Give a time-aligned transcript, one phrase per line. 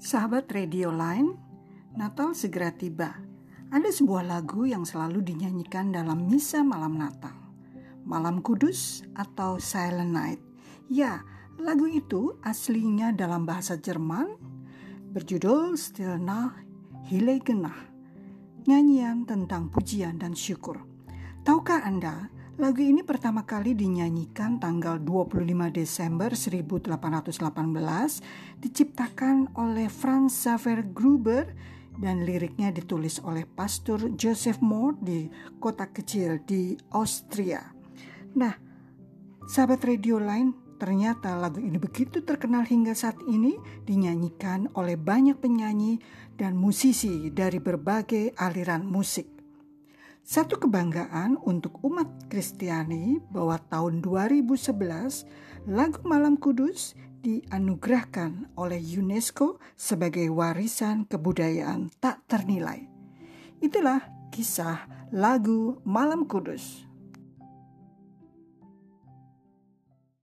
[0.00, 1.36] Sahabat radio line,
[1.92, 3.20] Natal segera tiba.
[3.68, 7.36] Ada sebuah lagu yang selalu dinyanyikan dalam misa malam Natal.
[8.08, 10.40] Malam Kudus atau Silent Night.
[10.88, 11.20] Ya,
[11.60, 14.40] lagu itu aslinya dalam bahasa Jerman
[15.12, 16.56] berjudul Still Nah
[17.44, 17.92] Genah.
[18.64, 20.80] Nyanyian tentang pujian dan syukur.
[21.44, 27.00] Tahukah Anda Lagu ini pertama kali dinyanyikan tanggal 25 Desember 1818
[28.60, 31.56] diciptakan oleh Franz Xaver Gruber
[31.96, 35.24] dan liriknya ditulis oleh Pastor Joseph Moore di
[35.56, 37.64] kota kecil di Austria.
[38.36, 38.52] Nah,
[39.48, 43.56] sahabat radio lain, ternyata lagu ini begitu terkenal hingga saat ini
[43.88, 45.96] dinyanyikan oleh banyak penyanyi
[46.36, 49.39] dan musisi dari berbagai aliran musik.
[50.20, 55.24] Satu kebanggaan untuk umat Kristiani bahwa tahun 2011
[55.66, 62.88] lagu Malam Kudus dianugerahkan oleh UNESCO sebagai warisan kebudayaan tak ternilai.
[63.60, 64.00] Itulah
[64.32, 66.89] kisah lagu Malam Kudus.